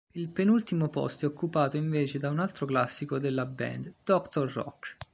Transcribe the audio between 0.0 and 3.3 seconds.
Il penultimo posto è occupato invece da un altro classico